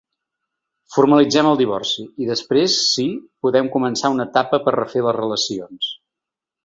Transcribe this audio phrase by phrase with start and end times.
[0.93, 3.05] Formalitzem el divorci i després, sí,
[3.47, 5.93] podem començar una etapa per refer les relacions.